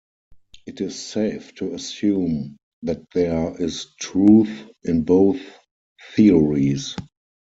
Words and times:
It 0.65 0.81
is 0.81 0.99
safe 0.99 1.53
to 1.57 1.75
assume 1.75 2.57
that 2.81 3.07
there 3.11 3.55
is 3.61 3.85
truth 3.99 4.49
in 4.81 5.03
both 5.03 5.39
theories. 6.15 6.95